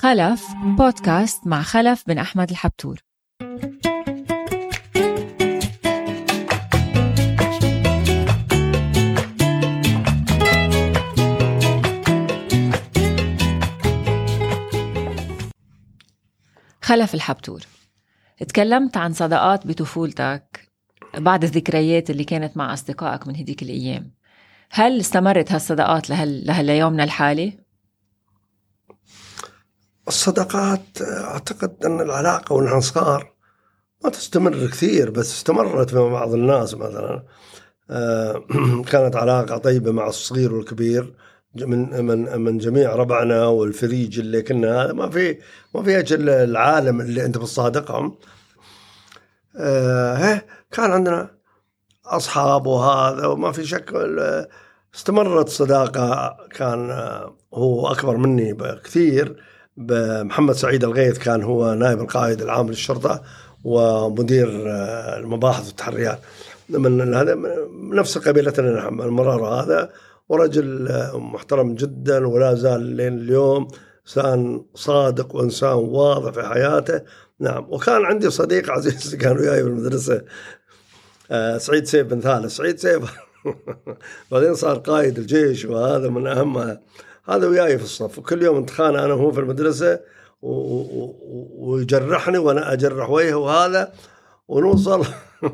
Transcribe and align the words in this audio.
خلف 0.00 0.46
بودكاست 0.78 1.46
مع 1.46 1.62
خلف 1.62 2.04
بن 2.06 2.18
أحمد 2.18 2.50
الحبتور 2.50 3.00
خلف 16.82 17.14
الحبتور 17.14 17.60
تكلمت 18.38 18.96
عن 18.96 19.12
صداقات 19.12 19.66
بطفولتك 19.66 20.68
بعد 21.14 21.44
الذكريات 21.44 22.10
اللي 22.10 22.24
كانت 22.24 22.56
مع 22.56 22.72
أصدقائك 22.72 23.28
من 23.28 23.36
هديك 23.36 23.62
الأيام 23.62 24.14
هل 24.70 25.00
استمرت 25.00 25.52
هالصداقات 25.52 26.10
لهال... 26.10 26.46
لهاليومنا 26.46 27.04
الحالي؟ 27.04 27.70
الصداقات 30.10 31.02
أعتقد 31.02 31.84
أن 31.84 32.00
العلاقة 32.00 32.52
ونحن 32.52 32.80
صغار 32.80 33.32
ما 34.04 34.10
تستمر 34.10 34.66
كثير 34.66 35.10
بس 35.10 35.32
استمرت 35.32 35.94
مع 35.94 36.08
بعض 36.08 36.34
الناس 36.34 36.74
مثلا. 36.74 37.22
آه، 37.90 38.44
كانت 38.90 39.16
علاقة 39.16 39.58
طيبة 39.58 39.92
مع 39.92 40.08
الصغير 40.08 40.54
والكبير 40.54 41.14
من 41.54 42.04
من 42.04 42.40
من 42.40 42.58
جميع 42.58 42.94
ربعنا 42.94 43.46
والفريج 43.46 44.18
اللي 44.18 44.42
كنا 44.42 44.84
هذا 44.84 44.92
ما 44.92 45.10
في 45.10 45.38
ما 45.74 45.82
في 45.82 45.98
أجل 45.98 46.28
العالم 46.28 47.00
اللي 47.00 47.24
أنت 47.24 47.38
بتصادقهم. 47.38 48.18
آه 49.56 50.42
كان 50.72 50.90
عندنا 50.90 51.30
أصحاب 52.06 52.66
وهذا 52.66 53.26
وما 53.26 53.52
في 53.52 53.64
شك 53.66 53.92
استمرت 54.94 55.48
صداقة 55.48 56.36
كان 56.50 56.90
هو 57.54 57.88
أكبر 57.92 58.16
مني 58.16 58.52
بكثير. 58.52 59.49
بمحمد 59.80 60.54
سعيد 60.54 60.84
الغيث 60.84 61.18
كان 61.18 61.42
هو 61.42 61.74
نائب 61.74 62.00
القائد 62.00 62.42
العام 62.42 62.68
للشرطة 62.68 63.22
ومدير 63.64 64.48
المباحث 65.18 65.66
والتحريات. 65.66 66.18
من 66.68 67.14
هذا 67.14 67.38
نفس 67.72 68.18
قبيلتنا 68.18 68.72
نحن 68.72 69.00
المرار 69.00 69.44
هذا. 69.44 69.90
ورجل 70.28 70.88
محترم 71.14 71.74
جدا 71.74 72.26
ولا 72.26 72.54
زال 72.54 72.80
لين 72.82 73.18
اليوم 73.18 73.68
إنسان 74.06 74.64
صادق 74.74 75.36
وإنسان 75.36 75.72
واضح 75.72 76.32
في 76.32 76.42
حياته. 76.42 77.00
نعم. 77.40 77.66
وكان 77.68 78.04
عندي 78.04 78.30
صديق 78.30 78.70
عزيز 78.70 79.14
كان 79.22 79.36
وياي 79.36 79.62
في 79.62 79.68
المدرسة 79.68 80.22
آه، 81.30 81.58
سعيد 81.58 81.84
سيف 81.84 82.06
بن 82.06 82.20
ثالث. 82.20 82.56
سعيد 82.56 82.78
سيف 82.78 83.02
بعدين 84.30 84.54
صار 84.54 84.78
قائد 84.78 85.18
الجيش 85.18 85.64
وهذا 85.64 86.08
من 86.08 86.26
اهمها 86.26 86.80
هذا 87.30 87.46
وياي 87.46 87.78
في 87.78 87.84
الصف. 87.84 88.18
وكل 88.18 88.42
يوم 88.42 88.60
نتخانق 88.60 89.00
أنا 89.00 89.14
وهو 89.14 89.32
في 89.32 89.40
المدرسة 89.40 90.00
ويجرحني 90.42 92.38
وأنا 92.38 92.72
أجرح 92.72 93.10
وجهه 93.10 93.34
وهذا 93.34 93.92
ونوصل. 94.48 95.06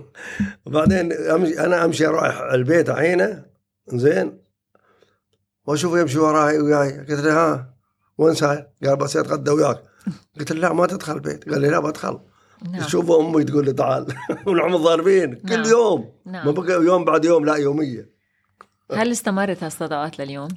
وبعدين 0.66 1.12
أمشي 1.12 1.60
أنا 1.60 1.84
أمشي 1.84 2.06
أروح 2.06 2.40
البيت 2.40 2.90
عينه. 2.90 3.44
زين 3.88 4.38
واشوفه 5.66 6.00
يمشي 6.00 6.18
وراي 6.18 6.58
وياي. 6.58 6.98
قلت 6.98 7.20
له 7.20 7.32
ها 7.32 7.74
وين 8.18 8.34
ساير؟ 8.34 8.66
قال 8.84 8.96
بس 8.96 9.16
اتغدى 9.16 9.50
وياك. 9.50 9.82
قلت 10.38 10.52
له 10.52 10.60
لا 10.60 10.72
ما 10.72 10.86
تدخل 10.86 11.14
البيت. 11.14 11.50
قال 11.50 11.60
لي 11.60 11.68
لا 11.68 11.80
بدخل. 11.80 12.20
نعم. 12.72 12.88
شوف 12.88 13.10
أمي 13.10 13.44
تقول 13.44 13.64
لي 13.64 13.72
تعال. 13.72 14.06
ونحن 14.46 14.76
ضاربين 14.76 15.40
نعم. 15.44 15.62
كل 15.62 15.70
يوم. 15.70 16.12
نعم. 16.26 16.46
ما 16.46 16.52
بقى 16.52 16.72
يوم 16.72 17.04
بعد 17.04 17.24
يوم 17.24 17.44
لا 17.44 17.54
يومية. 17.54 18.10
هل 18.92 19.12
استمرت 19.12 19.62
هالصداقات 19.62 20.18
لليوم؟ 20.18 20.48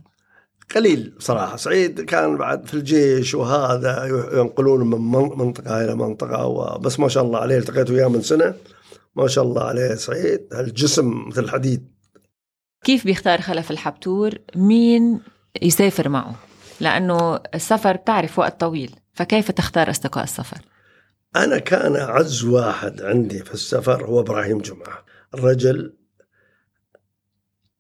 قليل 0.76 1.14
بصراحة. 1.18 1.56
سعيد 1.56 2.02
كان 2.02 2.38
بعد 2.38 2.68
في 2.68 2.74
الجيش 2.74 3.36
وهذا 3.36 4.06
ينقلون 4.34 4.90
من 4.90 5.02
منطقة 5.38 5.84
إلى 5.84 5.96
منطقة 5.96 6.78
بس 6.78 7.00
ما 7.00 7.08
شاء 7.08 7.24
الله 7.24 7.40
عليه 7.40 7.58
التقيت 7.58 7.90
وياه 7.90 8.08
من 8.08 8.22
سنة. 8.22 8.54
ما 9.16 9.28
شاء 9.28 9.44
الله 9.44 9.64
عليه 9.64 9.96
سعيد. 9.96 10.48
الجسم 10.54 11.28
مثل 11.28 11.44
الحديد. 11.44 11.92
كيف 12.84 13.06
بيختار 13.06 13.42
خلف 13.42 13.72
الحبتور؟ 13.72 14.32
مين 14.56 15.20
يسافر 15.62 16.10
معه؟ 16.10 16.36
لأنه 16.80 17.36
السفر 17.56 17.96
بتعرف 17.96 18.40
وقت 18.40 18.60
طويل 18.60 18.96
فكيف 19.14 19.52
تختار 19.52 19.90
أصدقاء 19.90 20.24
السفر؟ 20.24 20.58
أنا 21.36 21.58
كان 21.58 21.96
أعز 21.96 22.44
واحد 22.44 23.02
عندي 23.02 23.44
في 23.44 23.54
السفر 23.54 24.06
هو 24.06 24.20
إبراهيم 24.20 24.58
جمعة. 24.58 25.06
الرجل 25.34 25.94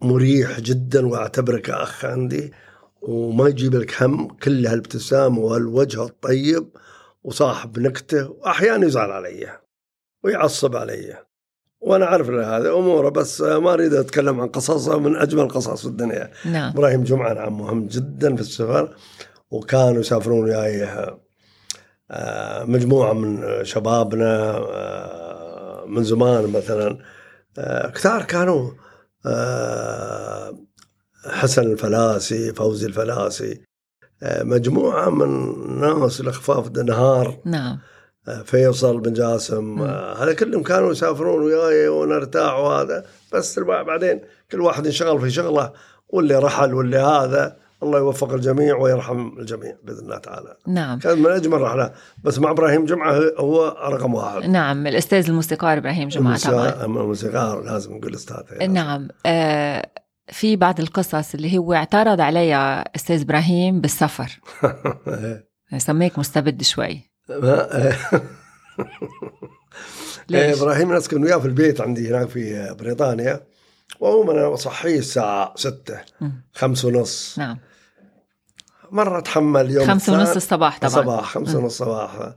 مريح 0.02 0.60
جدا 0.60 1.08
وأعتبره 1.08 1.58
كأخ 1.58 2.06
عندي. 2.06 2.52
وما 3.02 3.50
يجيب 3.50 3.76
لك 3.76 4.04
هم 4.04 4.28
كل 4.28 4.68
هالابتسامة 4.68 5.40
وهالوجه 5.40 6.04
الطيب 6.04 6.70
وصاحب 7.24 7.80
نكتة 7.80 8.30
وأحيانا 8.30 8.86
يزعل 8.86 9.12
علي 9.12 9.60
ويعصب 10.24 10.76
علي. 10.76 11.18
وأنا 11.82 12.06
أعرف 12.06 12.30
هذا 12.30 12.72
أموره 12.72 13.10
بس 13.10 13.42
ما 13.42 13.74
أريد 13.74 13.94
أتكلم 13.94 14.42
عن 14.42 14.48
قصصه 14.48 15.00
من 15.00 15.16
أجمل 15.16 15.48
قصص 15.48 15.82
في 15.82 15.88
الدنيا. 15.88 16.32
نعم. 16.46 16.72
إبراهيم 16.72 17.04
جمعة 17.04 17.34
نعم 17.34 17.58
مهم 17.58 17.88
جدا 17.88 18.36
في 18.36 18.42
السفر. 18.42 18.96
وكانوا 19.52 20.00
يسافرون 20.00 20.44
وياي 20.44 20.88
آه، 22.12 22.64
مجموعة 22.64 23.14
من 23.14 23.64
شبابنا 23.64 24.58
آه، 24.58 25.86
من 25.88 26.04
زمان 26.04 26.52
مثلا. 26.52 26.98
آه، 27.58 27.90
كثار 27.90 28.24
كانوا 28.24 28.72
حسن 31.28 31.72
الفلاسي 31.72 32.54
فوزي 32.54 32.88
الفلاسي 32.88 33.62
مجموعة 34.24 35.10
من 35.10 35.80
ناس 35.80 36.22
الإخفاف 36.22 36.72
نهار 36.72 37.38
نعم 37.46 37.80
فيصل 38.46 39.00
بن 39.00 39.14
جاسم 39.14 39.82
آه، 39.82 40.24
هذا 40.24 40.34
كلهم 40.34 40.64
كانوا 40.64 40.92
يسافرون 40.92 41.44
وياي 41.44 41.88
ونرتاح 41.88 42.54
وهذا 42.54 43.06
بس 43.34 43.60
بعدين 43.60 44.22
كل 44.52 44.62
واحد 44.62 44.86
انشغل 44.86 45.22
في 45.22 45.32
شغله 45.32 45.74
واللي 46.10 46.36
رحل 46.36 46.74
واللي 46.74 46.98
هذا 46.98 47.56
الله 47.84 48.00
يوفق 48.00 48.34
الجميع 48.34 48.78
ويرحم 48.78 49.32
الجميع 49.40 49.76
بإذن 49.84 50.00
الله 50.00 50.18
تعالى. 50.18 50.56
نعم. 50.68 51.00
كان 51.00 51.20
من 51.20 51.32
أجمل 51.32 51.62
رحلة 51.62 51.92
بس 52.24 52.40
مع 52.40 52.52
إبراهيم 52.52 52.86
جمعة 52.86 53.22
هو 53.38 53.78
رقم 53.92 54.14
واحد. 54.14 54.50
نعم 54.50 54.88
الأستاذ 54.88 55.30
الموسيقار 55.30 55.78
إبراهيم 55.78 56.08
جمعة 56.08 56.40
طبعا. 56.40 56.86
الموسيقار 56.86 57.62
لازم 57.64 57.94
نقول 57.94 58.14
أستاذ 58.14 58.68
نعم 58.68 59.08
آه 59.26 59.90
في 60.32 60.56
بعض 60.56 60.80
القصص 60.80 61.34
اللي 61.34 61.58
هو 61.58 61.74
اعترض 61.74 62.22
عليها 62.22 62.82
أستاذ 62.96 63.22
إبراهيم 63.22 63.82
بالسفر. 63.82 64.40
سميك 65.78 66.20
مستبد 66.20 66.64
شوي. 66.64 67.02
ليش؟ 70.30 70.58
إبراهيم 70.58 70.94
نسكن 70.94 71.24
وياه 71.24 71.38
في 71.38 71.46
البيت 71.46 71.82
عندي 71.82 72.10
هناك 72.10 72.30
في 72.30 72.76
بريطانيا. 72.80 73.44
وعموما 74.00 74.32
أنا 74.32 74.54
أصحيه 74.54 75.00
الساعة 75.00 75.54
6 75.56 76.00
خمسة 76.54 76.88
ونص. 76.88 77.40
نعم. 77.40 77.58
مرة 78.92 79.20
أتحمل 79.20 79.72
يوم 79.72 79.88
خمسة 79.88 80.14
ونص 80.14 80.36
الصباح 80.36 80.80
طبعا. 80.80 80.88
الصباح 80.88 81.24
خمسة 81.24 81.58
ونص 81.58 81.82
الصباح. 81.82 82.34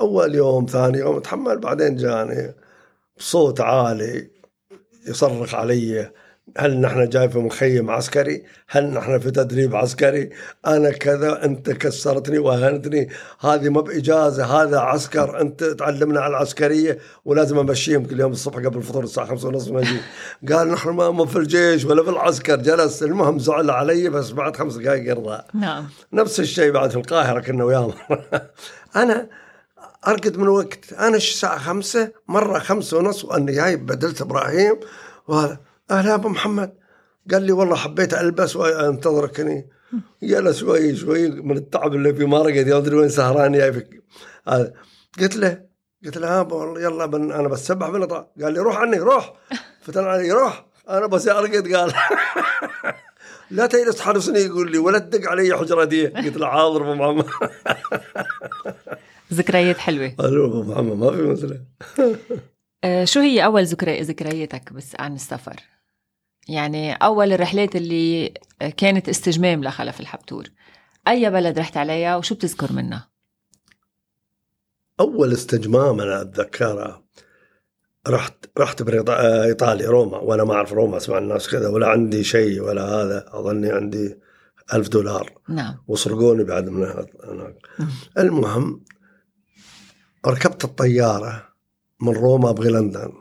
أول 0.00 0.34
يوم 0.34 0.66
ثاني 0.66 0.98
يوم 0.98 1.16
أتحمل 1.16 1.58
بعدين 1.58 1.96
جاني 1.96 2.54
بصوت 3.18 3.60
عالي 3.60 4.30
يصرخ 5.08 5.54
علي. 5.54 6.10
هل 6.58 6.80
نحن 6.80 7.08
جاي 7.08 7.28
في 7.28 7.38
مخيم 7.38 7.90
عسكري؟ 7.90 8.44
هل 8.68 8.90
نحن 8.90 9.18
في 9.18 9.30
تدريب 9.30 9.76
عسكري؟ 9.76 10.30
أنا 10.66 10.90
كذا 10.90 11.44
أنت 11.44 11.70
كسرتني 11.70 12.38
وهنتني. 12.38 13.08
هذه 13.40 13.68
ما 13.68 13.80
بإجازة 13.80 14.44
هذا 14.44 14.78
عسكر 14.78 15.40
أنت 15.40 15.64
تعلمنا 15.64 16.20
على 16.20 16.30
العسكرية. 16.30 16.98
ولازم 17.24 17.58
أمشيهم 17.58 18.04
كل 18.04 18.20
يوم 18.20 18.32
الصبح 18.32 18.56
قبل 18.56 18.76
الفطور 18.76 19.04
الساعة 19.04 19.26
خمسة 19.26 19.48
ونص 19.48 19.68
نجي 19.68 20.00
قال 20.52 20.68
نحن 20.68 20.90
ما 20.90 21.26
في 21.26 21.36
الجيش 21.36 21.84
ولا 21.84 22.02
في 22.02 22.10
العسكر 22.10 22.56
جلس. 22.56 23.02
المهم 23.02 23.38
زعل 23.38 23.70
علي 23.70 24.08
بس 24.08 24.30
بعد 24.30 24.56
خمس 24.56 24.74
دقائق 24.74 25.10
يرضى. 25.10 25.42
نعم. 25.54 25.88
نفس 26.12 26.40
الشيء 26.40 26.70
بعد 26.70 26.90
في 26.90 26.96
القاهرة 26.96 27.40
كنا 27.40 27.64
وياه 27.64 27.94
أنا 28.96 29.26
أرقد 30.08 30.36
من 30.36 30.48
وقت. 30.48 30.92
أنا 30.92 31.16
الساعة 31.16 31.58
خمسة 31.58 32.12
مرة 32.28 32.58
خمسة 32.58 32.96
ونص 32.96 33.24
وأني 33.24 33.52
جاي 33.52 33.76
بدلت 33.76 34.20
إبراهيم. 34.20 34.76
وهذا 35.28 35.67
أهلا 35.90 36.14
أبو 36.14 36.28
محمد. 36.28 36.74
قال 37.32 37.42
لي 37.42 37.52
والله 37.52 37.76
حبيت 37.76 38.14
ألبس 38.14 38.56
وانتظرك 38.56 39.40
هني 39.40 39.68
جلس 40.22 40.58
شوي 40.58 40.96
شوي 40.96 41.28
من 41.28 41.56
التعب 41.56 41.94
اللي 41.94 42.14
في 42.14 42.24
ما 42.24 42.42
رقد 42.42 42.68
أدري 42.68 42.96
وين 42.96 43.08
سهران 43.08 43.52
جاي 43.52 43.88
هذا. 44.48 44.72
قلت 45.20 45.36
له 45.36 45.62
قلت 46.04 46.18
له 46.18 46.40
ها 46.40 46.48
يلا 46.78 47.06
بن 47.06 47.32
أنا 47.32 47.48
بسبح 47.48 47.90
بالإطار 47.90 48.26
قال 48.42 48.52
لي 48.52 48.60
روح 48.60 48.76
عني 48.76 48.98
روح. 48.98 49.32
فتن 49.82 50.04
علي 50.04 50.32
روح. 50.32 50.66
أنا 50.88 51.06
بس 51.06 51.28
ارقد 51.28 51.74
قال. 51.74 51.92
لا 53.50 53.66
تجلس 53.66 53.96
تحرسني. 53.96 54.38
يقول 54.38 54.72
لي 54.72 54.78
ولا 54.78 54.98
تدق 54.98 55.30
علي 55.30 55.56
حجرة 55.56 55.84
دي. 55.84 56.06
قلت 56.06 56.36
له 56.36 56.46
حاضر 56.46 56.82
أبو 56.82 56.94
محمد. 56.94 57.26
ذكريات 59.32 59.78
حلوة. 59.78 60.14
أبو 60.18 60.62
محمد 60.62 60.96
ما 60.96 61.10
في 61.10 61.22
مثله 61.22 61.60
آه، 62.84 63.04
شو 63.04 63.20
هي 63.20 63.44
أول 63.44 63.64
ذكرياتك 63.64 64.72
بس 64.72 64.96
عن 64.98 65.14
السفر؟ 65.14 65.56
يعني 66.48 66.92
أول 66.92 67.32
الرحلات 67.32 67.76
اللي 67.76 68.34
كانت 68.76 69.08
استجمام 69.08 69.64
لخلف 69.64 70.00
الحبتور. 70.00 70.44
أي 71.08 71.30
بلد 71.30 71.58
رحت 71.58 71.76
عليها 71.76 72.16
وشو 72.16 72.34
بتذكر 72.34 72.72
منها؟ 72.72 73.08
أول 75.00 75.32
استجمام 75.32 76.00
أنا 76.00 76.20
اتذكرها 76.20 77.04
رحت 78.08 78.34
رحت 78.58 78.82
بريطا- 78.82 79.20
إيطاليا 79.44 79.88
روما. 79.88 80.18
وأنا 80.18 80.44
ما 80.44 80.54
أعرف 80.54 80.72
روما 80.72 80.96
أسمع 80.96 81.18
الناس 81.18 81.48
كذا 81.48 81.68
ولا 81.68 81.88
عندي 81.88 82.24
شيء 82.24 82.60
ولا 82.62 82.84
هذا. 82.84 83.24
أظني 83.28 83.72
عندي 83.72 84.18
ألف 84.74 84.88
دولار. 84.88 85.32
نعم. 85.48 85.76
وسرقوني 85.88 86.44
بعد 86.44 86.68
من 86.68 86.82
هناك. 87.24 87.56
المهم 88.18 88.84
ركبت 90.26 90.64
الطيارة 90.64 91.48
من 92.00 92.12
روما 92.12 92.50
أبغي 92.50 92.70
لندن. 92.70 93.12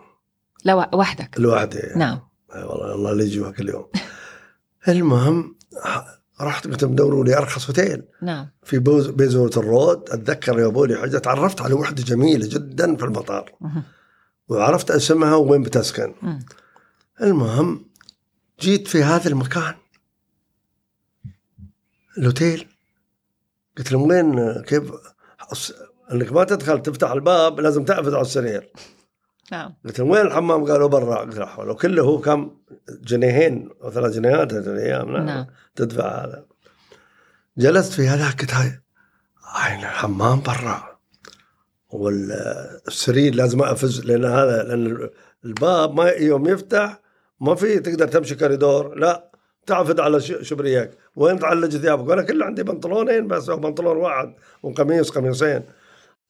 لو 0.65 0.85
وحدك 0.93 1.39
لوحدي. 1.39 1.81
نعم. 1.95 2.15
أي 2.15 2.21
والله 2.55 2.95
الله 2.95 3.11
اللي 3.11 3.23
يجيبها 3.23 3.51
كل 3.51 3.69
يوم 3.69 3.85
المهم 4.87 5.57
رحت 6.41 6.67
قلت 6.67 6.85
مدوروا 6.85 7.25
لي 7.25 7.37
أرخص 7.37 7.67
اوتيل 7.67 8.03
نعم. 8.21 8.49
في 8.63 8.79
بيزوة 9.11 9.51
الرود. 9.57 10.09
أتذكر 10.09 10.57
جابوا 10.57 10.87
لي 10.87 10.97
حاجة 10.97 11.17
تعرفت 11.17 11.61
على 11.61 11.73
وحدة 11.73 12.03
جميلة 12.03 12.47
جدا 12.47 12.95
في 12.95 13.05
المطار. 13.05 13.51
وعرفت 14.47 14.91
اسمها 14.91 15.35
وين 15.35 15.63
بتسكن. 15.63 16.13
المهم 17.21 17.85
جيت 18.59 18.87
في 18.87 19.03
هذا 19.03 19.29
المكان. 19.29 19.73
الاوتيل 22.17 22.67
قلت 23.77 23.91
لهم 23.91 24.09
وين؟ 24.09 24.61
كيف؟ 24.61 24.91
إنك 26.11 26.31
ما 26.31 26.43
تدخل 26.43 26.81
تفتح 26.81 27.11
الباب 27.11 27.59
لازم 27.59 27.85
تقفز 27.85 28.13
على 28.13 28.21
السرير. 28.21 28.71
نعم. 29.51 29.73
قلت 29.85 29.99
لهم 29.99 30.09
وين 30.09 30.21
الحمام؟ 30.21 30.65
قالوا 30.65 30.87
برا 30.87 31.15
قلت 31.15 31.37
لا 31.37 31.45
حول 31.45 31.69
وكله 31.69 32.03
هو 32.03 32.21
كم 32.21 32.51
جنيهين 32.89 33.69
أو 33.83 33.91
ثلاث 33.91 34.13
جنيهات 34.13 34.53
هذه 34.53 34.65
الأيام. 34.65 35.11
نعم. 35.11 35.25
نعم. 35.25 35.45
تدفع 35.75 36.25
هذا. 36.25 36.45
جلست 37.57 37.93
في 37.93 38.07
هذاك 38.07 38.41
قلت 38.41 38.53
هاي 38.53 38.81
عين 39.43 39.79
الحمام 39.79 40.41
برا. 40.41 40.97
والسرير 41.89 43.35
لازم 43.35 43.61
اقفز 43.61 44.05
لأن 44.05 44.25
هذا 44.25 44.63
لأن 44.63 45.09
الباب 45.45 45.93
ما 45.93 46.09
يوم 46.09 46.47
يفتح 46.47 46.99
ما 47.39 47.55
في 47.55 47.79
تقدر 47.79 48.07
تمشي 48.07 48.35
كوريدور. 48.35 48.95
لا 48.95 49.31
تعفد 49.65 49.99
على 49.99 50.21
شبريك. 50.21 50.91
وين 51.15 51.39
تعلج 51.39 51.77
ثيابك؟ 51.77 52.09
وأنا 52.09 52.21
كله 52.21 52.45
عندي 52.45 52.63
بنطلونين 52.63 53.27
بس 53.27 53.49
أو 53.49 53.57
بنطلون 53.57 53.97
واحد 53.97 54.33
وقميص 54.63 55.09
قميصين. 55.09 55.63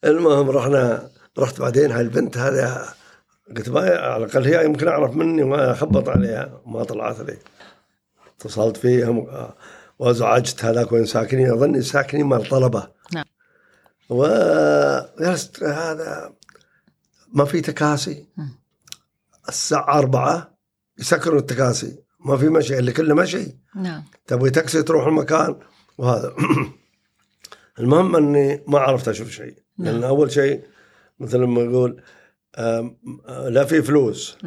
المهم 0.03 0.49
رحنا 0.49 1.09
رحت 1.39 1.59
بعدين 1.59 1.91
هاي 1.91 2.01
البنت 2.01 2.37
هذه 2.37 2.85
قلت 3.55 3.69
ما 3.69 3.79
على 3.79 4.25
الأقل 4.25 4.45
هي 4.45 4.65
يمكن 4.65 4.87
أعرف 4.87 5.15
مني 5.15 5.43
وما 5.43 5.71
اخبط 5.71 6.09
عليها 6.09 6.61
ما 6.65 6.83
طلعت 6.83 7.19
لي. 7.19 7.37
اتصلت 8.39 8.77
فيهم 8.77 9.19
آه، 9.19 9.55
وازعجت 9.99 10.65
هذاك 10.65 10.91
وين 10.91 11.05
ساكنين. 11.05 11.51
أظني 11.51 11.81
ساكنين 11.81 12.25
مال 12.25 12.49
طلبة. 12.49 12.87
نعم. 13.13 13.25
وجلست 14.09 15.63
هذا 15.63 16.33
ما 17.33 17.45
في 17.45 17.61
تكاسي. 17.61 18.25
الساعة 19.49 19.97
أربعة 19.99 20.57
يسكروا 20.99 21.39
التكاسي. 21.39 21.99
ما 22.25 22.37
في 22.37 22.49
مشي 22.49 22.79
اللي 22.79 22.91
كله 22.91 23.15
مشي. 23.15 23.57
نعم. 23.75 24.03
تبغي 24.27 24.49
تاكسي 24.49 24.83
تروح 24.83 25.07
المكان؟ 25.07 25.55
وهذا. 25.97 26.35
المهم 27.79 28.15
أني 28.15 28.63
ما 28.67 28.79
عرفت 28.79 29.07
أشوف 29.07 29.29
شيء. 29.29 29.55
لأن 29.77 29.99
نعم. 29.99 30.03
أول 30.03 30.31
شيء 30.31 30.63
مثل 31.19 31.43
ما 31.43 31.61
يقول 31.61 32.01
لا 33.47 33.65
في 33.65 33.81
فلوس. 33.81 34.37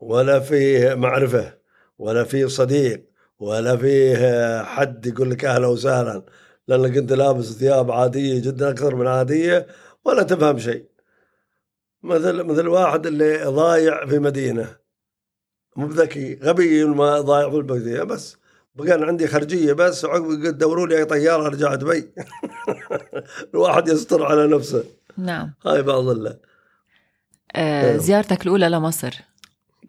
ولا 0.00 0.40
في 0.40 0.94
معرفة 0.94 1.54
ولا 1.98 2.24
في 2.24 2.48
صديق 2.48 3.04
ولا 3.38 3.76
في 3.76 4.16
آه، 4.16 4.62
حد 4.62 5.06
يقول 5.06 5.30
لك 5.30 5.44
أهلا 5.44 5.66
وسهلا 5.66 6.22
لأنك 6.68 6.96
أنت 6.96 7.12
لابس 7.12 7.44
ثياب 7.52 7.90
عادية 7.90 8.40
جدا 8.42 8.70
أكثر 8.70 8.94
من 8.94 9.06
عادية 9.06 9.66
ولا 10.04 10.22
تفهم 10.22 10.58
شيء. 10.58 10.84
مثل 12.02 12.42
مثل 12.42 12.68
واحد 12.68 13.06
اللي 13.06 13.44
ضايع 13.44 14.06
في 14.06 14.18
مدينة. 14.18 14.76
مو 15.76 15.86
بذكي 15.86 16.38
غبي 16.42 16.84
ما 16.84 17.20
ضايع 17.20 17.50
في 17.50 17.56
المدينة 17.56 18.04
بس 18.04 18.36
بقى 18.74 18.92
عندي 18.92 19.26
خرجية 19.26 19.72
بس 19.72 20.04
عقب 20.04 20.58
دوروا 20.58 20.86
لي 20.86 20.98
أي 20.98 21.04
طيارة 21.04 21.46
أرجع 21.46 21.74
دبي 21.74 22.12
الواحد 23.54 23.88
يستر 23.88 24.22
على 24.24 24.46
نفسه. 24.46 24.84
نعم. 25.16 25.54
هاي 25.66 25.82
بعض 25.82 26.08
الله 26.08 26.38
آه 27.56 27.90
أيوه. 27.90 27.96
زيارتك 27.96 28.42
الأولى 28.42 28.68
لمصر. 28.68 29.14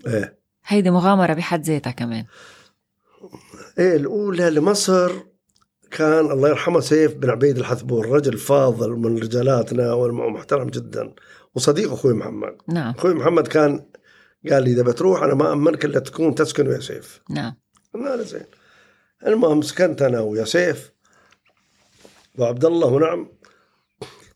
إيه. 0.08 0.40
هيدي 0.66 0.92
مغامرة 0.92 1.34
بحد 1.34 1.64
ذاتها 1.64 1.92
كمان. 1.92 2.26
إيه 3.80 3.96
الأولى 3.96 4.50
لمصر 4.50 5.12
كان 5.92 6.32
الله 6.32 6.50
يرحمه 6.50 6.80
سيف 6.80 7.14
بن 7.14 7.30
عبيد 7.30 7.58
الحثبور 7.58 8.10
رجل 8.10 8.38
فاضل 8.38 8.90
من 8.90 9.18
رجالاتنا 9.18 9.94
ومحترم 9.94 10.70
جدا 10.70 11.14
وصديق 11.56 11.92
أخوي 11.92 12.14
محمد. 12.14 12.58
نعم. 12.68 12.94
أخوي 12.98 13.14
محمد 13.14 13.48
كان 13.48 13.86
قال 14.52 14.64
لي 14.64 14.72
إذا 14.72 14.84
بتروح 14.84 15.24
أنا 15.24 15.34
ما 15.34 15.54
أمنك 15.54 15.86
إلا 15.86 16.00
تكون 16.00 16.36
تسكن 16.36 16.68
ويا 16.68 16.80
سيف. 16.80 17.22
نعم. 17.30 17.56
قلنا 17.94 18.18
زين. 18.18 18.46
المهم 19.28 19.62
سكنت 19.62 20.02
أنا 20.02 20.20
ويا 20.20 20.46
سيف. 20.46 20.92
وعبد 22.38 22.66
الله 22.66 22.88
ونعم 22.88 23.32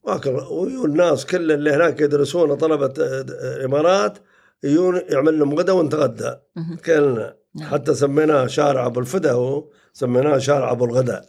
والناس 0.04 1.26
كل 1.26 1.52
اللي 1.52 1.74
هناك 1.74 2.02
يدرسون 2.02 2.56
طلبة 2.56 2.94
الإمارات 2.98 4.18
يجون 4.64 5.02
يعمل 5.10 5.40
لهم 5.40 5.54
غدا 5.60 5.74
ونتغدى. 5.74 6.36
كلنا 6.86 7.36
نعم. 7.56 7.70
حتى 7.70 7.96
سميناه 7.96 8.48
شارع 8.48 8.86
أبو 8.86 9.00
الفدا 9.00 9.32
هو 9.32 9.66
سميناه 9.94 10.38
شارع 10.38 10.72
أبو 10.72 10.86
الغداء. 10.86 11.26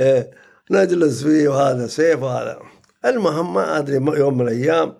إيه 0.00 0.30
نجلس 0.70 1.22
فيه 1.22 1.48
وهذا 1.48 1.86
سيف 1.86 2.22
وهذا. 2.22 2.58
المهم 3.04 3.54
ما 3.54 3.78
أدري 3.78 3.98
ما- 3.98 4.16
يوم 4.16 4.38
من 4.38 4.48
الأيام 4.48 4.94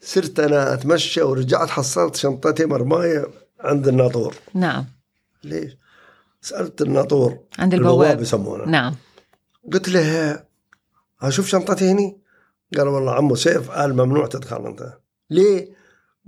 صرت 0.00 0.40
أنا 0.40 0.74
أتمشى 0.74 1.22
ورجعت 1.22 1.68
حصلت 1.68 2.16
شنطتي 2.16 2.64
مرماية 2.64 3.26
عند 3.60 3.88
الناطور. 3.88 4.34
نعم. 4.54 4.84
ليش؟ 5.44 5.76
سألت 6.42 6.82
الناطور 6.82 7.38
عند 7.58 7.74
البواب 7.74 7.92
البواب. 8.00 8.20
يسمونه 8.20 8.64
نعم. 8.64 8.94
قلت 9.72 9.88
له 9.88 10.40
أشوف 11.22 11.46
شنطتي 11.48 11.90
هني؟ 11.90 12.20
قال 12.76 12.88
والله 12.88 13.14
عمو 13.14 13.34
سيف 13.34 13.70
قال 13.70 13.92
ممنوع 13.92 14.26
تدخل 14.26 14.66
أنت. 14.66 14.98
ليه؟ 15.30 15.68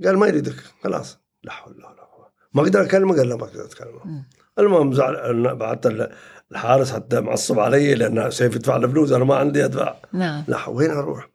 قال 0.05 0.19
ما 0.19 0.27
يريدك. 0.27 0.57
خلاص. 0.85 1.19
لا 1.43 1.53
حول 1.53 1.75
ولا 1.77 2.03
قوة. 2.05 2.33
ما 2.55 2.63
أقدر 2.63 2.83
اكلمه 2.83 3.17
قال 3.17 3.29
لا 3.29 3.37
ما 3.37 3.45
أقدر 3.45 3.65
اكلمه. 3.65 4.25
المهم 4.59 4.93
زعل 4.93 5.57
بعثت 5.57 5.87
ال- 5.87 6.13
الحارس 6.53 6.93
حتى 6.93 7.21
معصب 7.21 7.59
علي 7.59 7.95
لأن 7.95 8.31
سيف 8.31 8.57
يدفع 8.57 8.77
الفلوس 8.77 9.13
أنا 9.13 9.25
ما 9.25 9.35
عندي 9.37 9.65
أدفع. 9.65 9.97
نعم. 10.13 10.45
لا 10.49 10.69
وين 10.69 10.91
أروح؟ 10.91 11.31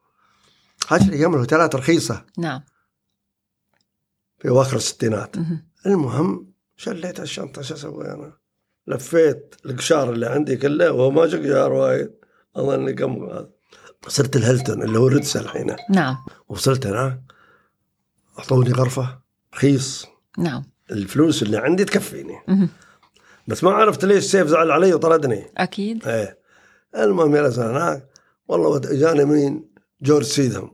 هذه 0.87 1.07
الأيام 1.07 1.33
الهوتيلات 1.33 1.75
رخيصة. 1.75 2.25
نعم. 2.37 2.61
في 4.39 4.49
أواخر 4.49 4.77
الستينات. 4.77 5.37
مهم. 5.37 5.67
المهم 5.85 6.51
شليت 6.75 7.19
الشنطة 7.19 7.61
شو 7.61 7.73
أسوي 7.73 8.11
أنا؟ 8.11 8.33
لفيت 8.87 9.55
القشار 9.65 10.09
اللي 10.13 10.25
عندي 10.25 10.57
كله 10.57 10.91
وهو 10.91 11.11
ما 11.11 11.21
قشار 11.21 11.73
وايد 11.73 12.11
اظن 12.55 12.91
كم 12.91 13.23
هذا 13.23 13.49
صرت 14.07 14.35
الهلتون 14.35 14.83
اللي 14.83 14.99
هو 14.99 15.07
ريدس 15.07 15.37
الحين 15.37 15.75
نعم. 15.89 16.17
وصلت 16.49 16.87
هناك 16.87 17.21
أعطوني 18.39 18.71
غرفة 18.71 19.19
رخيص. 19.53 20.05
نعم. 20.37 20.63
الفلوس 20.91 21.43
اللي 21.43 21.57
عندي 21.57 21.85
تكفيني. 21.85 22.39
مهم. 22.47 22.69
بس 23.47 23.63
ما 23.63 23.71
عرفت 23.71 24.05
ليش 24.05 24.23
سيف 24.23 24.47
زعل 24.47 24.71
علي 24.71 24.93
وطردني. 24.93 25.45
أكيد. 25.57 26.07
إيه. 26.07 26.39
المهم 26.95 27.35
جلس 27.35 27.59
هناك. 27.59 28.09
والله 28.47 28.79
جاني 28.79 29.25
مين 29.25 29.69
جورج 30.01 30.25
سيدهم. 30.25 30.71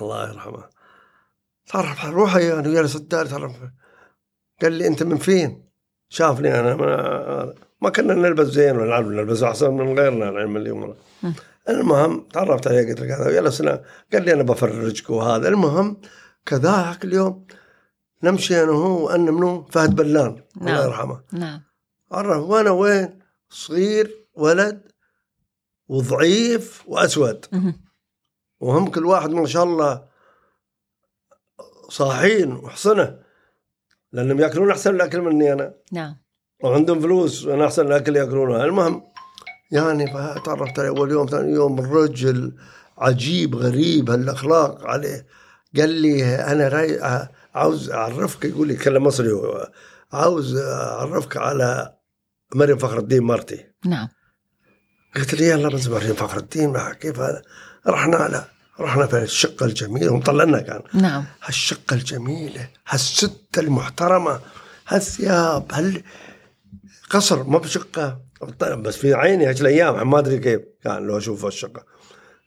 الله 0.00 0.28
يرحمه. 0.28 0.64
تعرف 1.66 2.04
روح 2.04 2.36
يعني 2.36 2.74
جلس 2.74 2.96
الدار 2.96 3.26
تعرف. 3.26 3.52
قال 4.62 4.72
لي 4.72 4.86
أنت 4.86 5.02
من 5.02 5.16
فين؟ 5.16 5.66
شافني 6.08 6.60
أنا 6.60 6.76
ما, 6.76 7.54
ما 7.82 7.90
كنا 7.90 8.14
نلبس 8.14 8.46
زين 8.46 8.76
ولا 8.76 9.00
نلبس 9.00 9.42
أحسن 9.42 9.70
من 9.70 9.98
غيرنا 9.98 10.28
العلم 10.28 10.56
اليوم. 10.56 10.94
المهم 11.68 12.28
تعرفت 12.32 12.66
عليه 12.66 12.88
قلت 12.88 13.00
له 13.00 13.22
هذا 13.22 13.30
جلسنا 13.30 13.84
قال 14.12 14.24
لي 14.24 14.32
أنا 14.32 14.42
بفرجك 14.42 15.10
وهذا. 15.10 15.48
المهم 15.48 16.00
كذاك 16.46 17.04
اليوم 17.04 17.46
نمشي 18.22 18.62
أنا 18.62 18.70
وهو 18.70 19.06
وان 19.06 19.20
منو؟ 19.20 19.64
فهد 19.64 19.96
بلان 19.96 20.42
الله 20.56 20.72
نعم. 20.72 20.86
يرحمه. 20.86 21.20
نعم. 21.32 21.62
عرف 22.12 22.42
وأنا 22.42 22.70
وين؟ 22.70 23.18
صغير 23.50 24.26
ولد 24.34 24.92
وضعيف 25.88 26.82
وأسود. 26.86 27.46
وهم 28.60 28.90
كل 28.90 29.06
واحد 29.06 29.30
ما 29.30 29.46
شاء 29.46 29.64
الله 29.64 30.04
صاحين 31.88 32.52
وحصنه 32.52 33.18
لأنهم 34.12 34.40
يأكلون 34.40 34.70
أحسن 34.70 34.94
الأكل 34.94 35.20
مني 35.20 35.52
أنا. 35.52 35.74
نعم. 35.92 36.16
وعندهم 36.64 37.00
فلوس 37.00 37.44
وأنا 37.44 37.66
أحسن 37.66 37.86
الأكل 37.86 38.16
يأكلونه. 38.16 38.64
المهم 38.64 39.02
يعني 39.70 40.06
تعرفت 40.44 40.78
عليه 40.78 40.88
أول 40.88 41.10
يوم 41.10 41.26
ثاني 41.26 41.52
يوم 41.52 41.78
الرجل 41.78 42.56
عجيب 42.98 43.54
غريب 43.54 44.10
هالأخلاق 44.10 44.86
عليه. 44.86 45.26
قال 45.76 45.90
لي 45.90 46.34
أنا 46.34 46.68
راي 46.68 47.00
عاوز 47.54 47.90
أعرفك 47.90 48.44
يقول 48.44 48.68
لي 48.68 48.74
يتكلم 48.74 49.04
مصري 49.04 49.32
هو 49.32 49.70
عاوز 50.12 50.56
أعرفك 50.56 51.36
على 51.36 51.96
مريم 52.54 52.78
فخر 52.78 52.98
الدين 52.98 53.22
مرتي 53.22 53.64
نعم. 53.84 54.08
قلت 55.16 55.34
لي 55.34 55.48
يلا 55.48 55.68
بنزبر 55.68 56.00
فخر 56.00 56.38
الدين 56.38 56.78
كيف 56.92 57.20
هذا؟ 57.20 57.42
رحنا 57.86 58.16
له 58.16 58.44
رحنا 58.80 59.06
في 59.06 59.22
الشقة 59.22 59.66
الجميلة 59.66 60.12
ومطلعنا 60.12 60.60
كان. 60.60 60.82
نعم. 60.94 61.24
هالشقة 61.42 61.94
الجميلة 61.94 62.68
هالستة 62.88 63.60
المحترمة 63.60 64.40
هالثياب 64.88 65.72
هال 65.72 66.02
قصر 67.10 67.42
ما 67.42 67.58
بشقة. 67.58 68.25
بس 68.62 68.96
في 68.96 69.14
عيني 69.14 69.46
هاك 69.46 69.60
الأيام 69.60 70.10
ما 70.10 70.18
أدري 70.18 70.38
كيف 70.38 70.60
كان 70.84 71.06
لو 71.06 71.18
أشوف 71.18 71.46
الشقة 71.46 71.84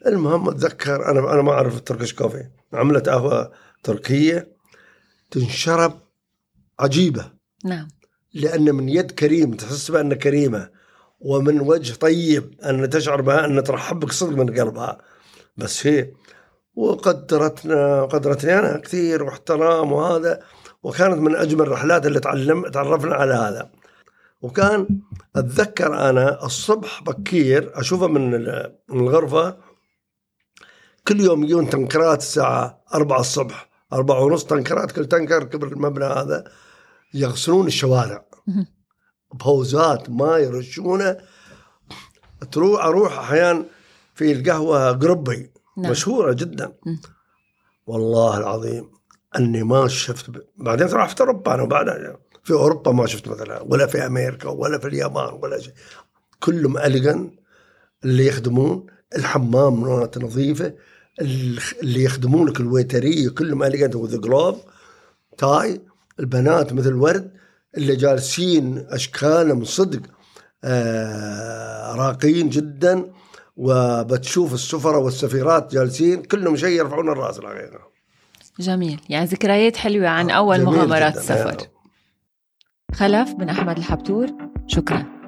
المهم 0.06 0.50
أتذكر 0.50 1.12
أنا 1.12 1.34
أنا 1.34 1.42
ما 1.42 1.52
أعرف 1.52 1.78
التركش 1.78 2.14
كوفي 2.14 2.50
عملت 2.74 3.10
قهوة 3.10 3.52
تركية 3.84 4.56
تنشرب 5.32 6.00
عجيبة. 6.80 7.32
نعم. 7.66 7.88
لأن 8.34 8.76
من 8.76 8.90
يد 8.90 9.12
كريم 9.12 9.54
تحس 9.54 9.92
بأنها 9.92 10.18
كريمة 10.18 10.70
ومن 11.20 11.62
وجه 11.62 11.94
طيب 11.94 12.60
أن 12.66 12.90
تشعر 12.90 13.22
بها 13.22 13.46
أن 13.46 13.64
ترحب 13.64 14.00
بك 14.00 14.12
صدق 14.12 14.38
من 14.38 14.60
قلبها. 14.60 14.98
بس 15.58 15.88
هي 15.88 16.12
وقدرتنا 16.76 18.02
وقدرتني 18.02 18.60
أنا 18.60 18.78
كثير 18.78 19.24
واحترام 19.24 19.92
وهذا 19.92 20.44
وكانت 20.84 21.18
من 21.18 21.36
أجمل 21.36 21.62
الرحلات 21.62 22.06
اللي 22.06 22.20
تعلم 22.20 22.68
تعرفنا 22.68 23.16
على 23.16 23.34
هذا. 23.34 23.70
وكان 24.42 25.02
أتذكر 25.36 26.10
أنا 26.10 26.46
الصبح 26.46 27.04
بكير 27.04 27.80
أشوفه 27.80 28.08
من 28.08 28.32
من 28.90 29.00
الغرفة 29.00 29.58
كل 31.08 31.20
يوم 31.20 31.44
يجون 31.44 31.70
تنكرات 31.70 32.18
الساعة 32.18 32.84
أربعة 32.94 33.20
الصبح 33.20 33.70
أربعة 33.94 34.20
ونص 34.24 34.46
تنكرات 34.46 34.92
كل 34.92 35.06
تنكر 35.06 35.44
قبل 35.44 35.68
المبنى 35.68 36.06
هذا 36.06 36.44
يغسلون 37.14 37.68
الشوارع. 37.68 38.26
بهوزات 39.34 40.10
ما 40.10 40.38
يرشونه. 40.38 41.18
تروح 42.52 42.86
أروح 42.86 43.20
أحيانا 43.20 43.66
في 44.16 44.32
القهوة 44.32 44.92
قربي. 44.92 45.52
نعم. 45.78 45.92
مشهورة 45.92 46.34
جدا. 46.34 46.74
والله 47.88 48.38
العظيم 48.38 48.92
أني 49.36 49.64
ما 49.64 49.88
شفت 49.88 50.30
ب... 50.30 50.42
بعدين 50.58 50.88
رحت 50.88 51.22
أوروبا 51.22 51.54
أنا 51.54 51.66
بعدها 51.66 52.18
في 52.44 52.54
أوروبا 52.54 52.92
ما 52.92 53.06
شفت 53.06 53.28
مثلا 53.28 53.62
ولا 53.62 53.88
في 53.88 54.06
أمريكا 54.06 54.50
ولا 54.50 54.80
في 54.80 54.88
اليابان 54.88 55.34
ولا 55.42 55.60
شيء. 55.60 55.74
كلهم 56.40 56.78
اليجن 56.78 57.32
اللي 58.06 58.28
يخدمون 58.28 58.86
الحمام 59.16 59.84
نظيفة 60.18 60.74
اللي 61.22 62.04
يخدمونك 62.04 62.60
الويتريه 62.60 63.30
كلهم 63.30 63.64
اليجنت 63.64 63.96
وذ 63.96 64.22
جلوف 64.22 64.58
تاي 65.38 65.82
البنات 66.20 66.74
مثل 66.74 66.94
ورد 66.94 67.32
اللي 67.78 67.96
جالسين 67.96 68.86
أشكالهم 68.90 69.64
صدق 69.64 70.02
آه 70.64 71.96
راقيين 71.96 72.50
جدا 72.50 73.12
وبتشوف 73.58 74.54
السفراء 74.54 75.02
والسفيرات 75.02 75.74
جالسين 75.74 76.24
كلهم 76.24 76.56
شيء 76.56 76.70
يرفعون 76.80 77.10
الرأس 77.10 77.40
الحقيقة 77.40 77.90
جميل. 78.60 79.00
يعني 79.10 79.26
ذكريات 79.26 79.78
حلوة 79.78 80.08
عن 80.08 80.30
آه، 80.30 80.34
أول 80.34 80.64
مغامرات 80.64 81.20
سفر. 81.20 81.58
خلف 82.94 83.34
بن 83.34 83.50
أحمد 83.50 83.78
الحبتور. 83.78 84.28
شكرا. 84.68 85.19